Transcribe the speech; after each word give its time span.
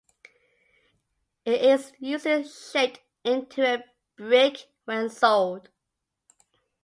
It 1.45 1.61
is 1.61 1.93
usually 1.99 2.47
shaped 2.47 3.01
into 3.23 3.61
a 3.63 3.83
brick 4.15 4.67
when 4.85 5.11
sold. 5.11 5.69